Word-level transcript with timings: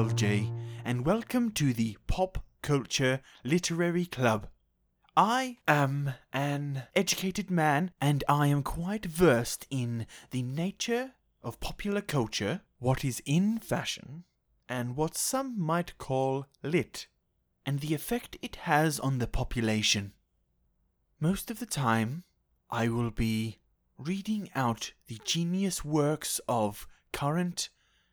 LJ, 0.00 0.50
and 0.82 1.04
welcome 1.04 1.50
to 1.50 1.74
the 1.74 1.98
Pop 2.06 2.42
Culture 2.62 3.20
Literary 3.44 4.06
Club. 4.06 4.48
I 5.14 5.58
am 5.68 6.14
an 6.32 6.84
educated 6.96 7.50
man, 7.50 7.90
and 8.00 8.24
I 8.26 8.46
am 8.46 8.62
quite 8.62 9.04
versed 9.04 9.66
in 9.68 10.06
the 10.30 10.40
nature 10.40 11.12
of 11.42 11.60
popular 11.60 12.00
culture, 12.00 12.62
what 12.78 13.04
is 13.04 13.20
in 13.26 13.58
fashion, 13.58 14.24
and 14.70 14.96
what 14.96 15.18
some 15.18 15.60
might 15.60 15.98
call 15.98 16.46
lit, 16.62 17.06
and 17.66 17.80
the 17.80 17.92
effect 17.92 18.38
it 18.40 18.56
has 18.56 18.98
on 18.98 19.18
the 19.18 19.26
population. 19.26 20.14
Most 21.20 21.50
of 21.50 21.58
the 21.58 21.66
time, 21.66 22.24
I 22.70 22.88
will 22.88 23.10
be 23.10 23.58
reading 23.98 24.48
out 24.54 24.94
the 25.08 25.20
genius 25.26 25.84
works 25.84 26.40
of 26.48 26.88
current 27.12 27.68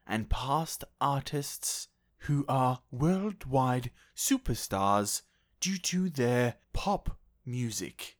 and 0.07 0.29
past 0.29 0.83
artists 1.01 1.89
who 2.19 2.45
are 2.47 2.79
worldwide 2.91 3.91
superstars 4.15 5.21
due 5.59 5.77
to 5.77 6.09
their 6.09 6.55
pop 6.73 7.17
music. 7.45 8.17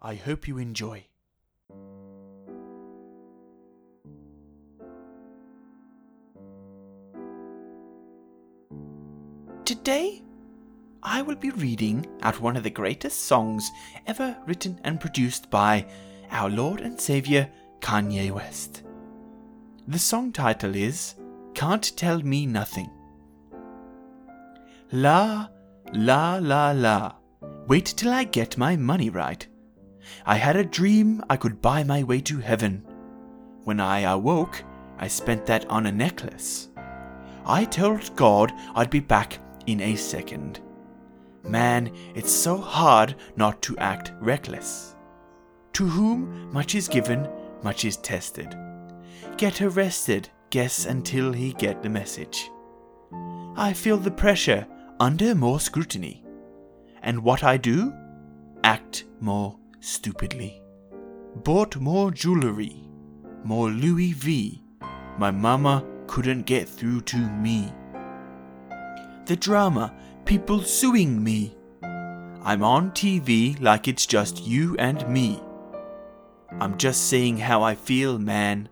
I 0.00 0.14
hope 0.14 0.48
you 0.48 0.58
enjoy. 0.58 1.06
Today, 9.64 10.22
I 11.02 11.22
will 11.22 11.36
be 11.36 11.50
reading 11.50 12.06
out 12.22 12.40
one 12.40 12.56
of 12.56 12.62
the 12.62 12.70
greatest 12.70 13.24
songs 13.24 13.70
ever 14.06 14.36
written 14.46 14.80
and 14.84 15.00
produced 15.00 15.50
by 15.50 15.86
our 16.30 16.50
Lord 16.50 16.80
and 16.80 17.00
Savior 17.00 17.50
Kanye 17.80 18.30
West. 18.30 18.82
The 19.88 19.98
song 19.98 20.32
title 20.32 20.74
is 20.74 21.14
Can't 21.62 21.96
Tell 21.96 22.18
Me 22.18 22.44
Nothing. 22.44 22.90
La, 24.90 25.46
la, 25.92 26.40
la, 26.42 26.72
la. 26.72 27.12
Wait 27.68 27.86
till 27.86 28.12
I 28.12 28.24
get 28.24 28.58
my 28.58 28.74
money 28.74 29.10
right. 29.10 29.46
I 30.26 30.34
had 30.34 30.56
a 30.56 30.64
dream 30.64 31.22
I 31.30 31.36
could 31.36 31.62
buy 31.62 31.84
my 31.84 32.02
way 32.02 32.20
to 32.22 32.38
heaven. 32.38 32.84
When 33.62 33.78
I 33.78 34.00
awoke, 34.00 34.64
I 34.98 35.06
spent 35.06 35.46
that 35.46 35.64
on 35.70 35.86
a 35.86 35.92
necklace. 35.92 36.68
I 37.46 37.64
told 37.66 38.16
God 38.16 38.52
I'd 38.74 38.90
be 38.90 38.98
back 38.98 39.38
in 39.68 39.80
a 39.82 39.94
second. 39.94 40.58
Man, 41.44 41.92
it's 42.16 42.32
so 42.32 42.56
hard 42.56 43.14
not 43.36 43.62
to 43.62 43.78
act 43.78 44.10
reckless. 44.20 44.96
To 45.74 45.86
whom 45.86 46.52
much 46.52 46.74
is 46.74 46.88
given, 46.88 47.28
much 47.62 47.84
is 47.84 47.98
tested. 47.98 48.52
Get 49.36 49.62
arrested, 49.62 50.28
guess 50.52 50.84
until 50.84 51.32
he 51.32 51.54
get 51.54 51.82
the 51.82 51.88
message. 51.88 52.50
I 53.56 53.72
feel 53.72 53.96
the 53.96 54.10
pressure 54.10 54.66
under 55.00 55.34
more 55.34 55.58
scrutiny. 55.58 56.22
And 57.02 57.24
what 57.24 57.42
I 57.42 57.56
do? 57.56 57.92
Act 58.62 59.04
more 59.18 59.58
stupidly. 59.80 60.62
Bought 61.36 61.76
more 61.76 62.10
jewelry, 62.10 62.86
more 63.42 63.70
Louis 63.70 64.12
V. 64.12 64.62
My 65.18 65.30
mama 65.30 65.86
couldn't 66.06 66.44
get 66.44 66.68
through 66.68 67.00
to 67.12 67.16
me. 67.16 67.72
The 69.24 69.36
drama, 69.36 69.94
people 70.26 70.60
suing 70.60 71.24
me. 71.24 71.56
I'm 71.82 72.62
on 72.62 72.90
TV 72.90 73.58
like 73.58 73.88
it's 73.88 74.04
just 74.04 74.46
you 74.46 74.76
and 74.78 75.08
me. 75.08 75.42
I'm 76.60 76.76
just 76.76 77.08
saying 77.08 77.38
how 77.38 77.62
I 77.62 77.74
feel, 77.74 78.18
man. 78.18 78.68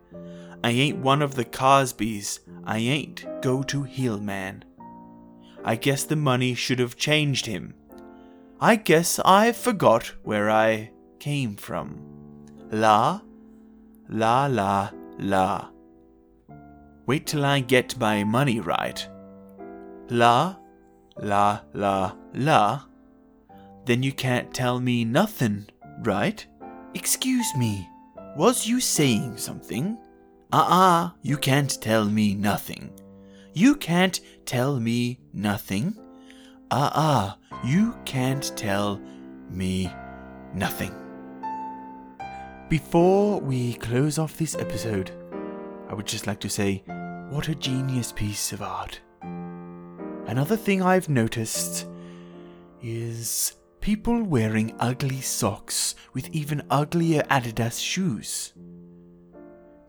I 0.63 0.71
ain't 0.71 0.99
one 0.99 1.23
of 1.23 1.35
the 1.35 1.45
Cosbys. 1.45 2.41
I 2.65 2.79
ain't 2.79 3.25
go 3.41 3.63
to 3.65 3.83
Hillman. 3.83 4.65
I 5.65 5.77
guess 5.77 6.05
the 6.05 6.17
money 6.17 6.55
should 6.55 6.79
have 6.79 6.97
changed 6.97 7.47
him. 7.47 7.75
I 8.61 8.77
guess 8.77 9.19
I 9.25 9.53
forgot 9.53 10.13
where 10.23 10.51
I 10.51 10.91
came 11.19 11.57
from. 11.57 12.01
La, 12.71 13.21
la, 14.09 14.47
la, 14.47 14.91
la. 15.19 15.69
Wait 17.07 17.27
till 17.27 17.45
I 17.45 17.61
get 17.61 17.99
my 17.99 18.23
money 18.25 18.61
right. 18.61 19.07
La, 20.11 20.57
la, 21.19 21.61
la, 21.73 22.13
la. 22.35 22.83
Then 23.87 24.03
you 24.03 24.13
can't 24.13 24.53
tell 24.53 24.79
me 24.79 25.05
nothing, 25.05 25.67
right? 26.03 26.45
Excuse 26.95 27.55
me, 27.57 27.89
was 28.37 28.67
you 28.67 28.79
saying 28.79 29.39
something? 29.39 29.99
Uh 30.53 30.67
uh 30.69 31.11
you 31.23 31.37
can't 31.37 31.81
tell 31.81 32.05
me 32.05 32.35
nothing. 32.35 32.91
You 33.55 33.77
can't 33.77 34.19
tell 34.47 34.81
me 34.81 35.21
nothing. 35.33 35.97
Uh 36.73 36.91
uh 36.93 37.33
you 37.65 37.95
can't 38.05 38.53
tell 38.57 39.01
me 39.49 39.93
nothing. 40.53 40.93
Before 42.69 43.41
we 43.41 43.75
close 43.75 44.19
off 44.19 44.37
this 44.37 44.57
episode, 44.57 45.13
I 45.89 45.95
would 45.95 46.07
just 46.07 46.27
like 46.27 46.41
to 46.41 46.49
say, 46.49 46.83
what 47.29 47.49
a 47.49 47.55
genius 47.55 48.11
piece 48.11 48.53
of 48.53 48.61
art. 48.61 49.01
Another 50.27 50.57
thing 50.57 50.83
I've 50.83 51.09
noticed 51.09 51.87
is 52.83 53.55
people 53.81 54.23
wearing 54.25 54.75
ugly 54.81 55.21
socks 55.21 55.95
with 56.13 56.29
even 56.31 56.63
uglier 56.71 57.23
Adidas 57.31 57.81
shoes. 57.81 58.53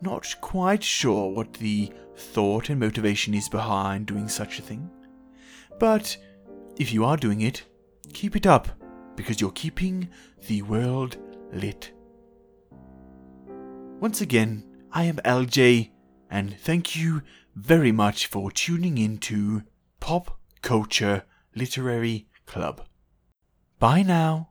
Not 0.02 0.34
quite 0.40 0.82
sure 0.82 1.30
what 1.30 1.52
the 1.54 1.92
thought 2.16 2.68
and 2.68 2.80
motivation 2.80 3.34
is 3.34 3.48
behind 3.48 4.06
doing 4.06 4.28
such 4.28 4.58
a 4.58 4.62
thing. 4.62 4.90
But 5.78 6.16
if 6.76 6.92
you 6.92 7.04
are 7.04 7.16
doing 7.16 7.42
it, 7.42 7.62
keep 8.12 8.34
it 8.34 8.44
up 8.44 8.68
because 9.14 9.40
you're 9.40 9.52
keeping 9.52 10.08
the 10.48 10.62
world 10.62 11.18
lit. 11.52 11.92
Once 14.00 14.20
again, 14.20 14.64
I 14.90 15.04
am 15.04 15.18
LJ, 15.18 15.90
and 16.28 16.58
thank 16.58 16.96
you 16.96 17.22
very 17.54 17.92
much 17.92 18.26
for 18.26 18.50
tuning 18.50 18.98
in 18.98 19.18
to 19.18 19.62
Pop 20.00 20.36
Culture 20.62 21.22
Literary 21.54 22.26
Club. 22.44 22.84
Bye 23.78 24.02
now. 24.02 24.48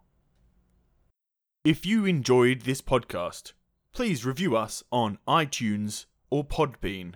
If 1.65 1.85
you 1.85 2.05
enjoyed 2.05 2.61
this 2.61 2.81
podcast, 2.81 3.51
please 3.93 4.25
review 4.25 4.55
us 4.55 4.83
on 4.91 5.17
iTunes 5.27 6.05
or 6.29 6.45
Podbean. 6.45 7.15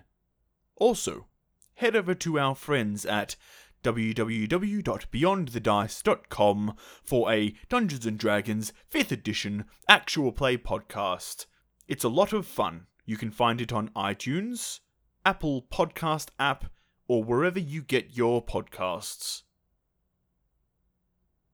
Also, 0.76 1.28
head 1.76 1.96
over 1.96 2.14
to 2.14 2.38
our 2.38 2.54
friends 2.56 3.06
at 3.06 3.38
www.beyondthedice.com 3.84 6.76
for 7.04 7.32
a 7.32 7.54
Dungeons 7.70 8.06
and 8.06 8.18
Dragons 8.18 8.74
5th 8.92 9.12
edition 9.12 9.66
actual 9.88 10.32
play 10.32 10.58
podcast. 10.58 11.46
It's 11.88 12.04
a 12.04 12.10
lot 12.10 12.34
of 12.34 12.48
fun. 12.48 12.88
You 13.06 13.16
can 13.16 13.30
find 13.30 13.62
it 13.62 13.72
on 13.72 13.90
iTunes, 13.90 14.80
Apple 15.24 15.68
Podcast 15.72 16.30
app, 16.40 16.66
or 17.08 17.24
wherever 17.24 17.60
you 17.60 17.84
get 17.84 18.18
your 18.18 18.44
podcasts. 18.44 19.44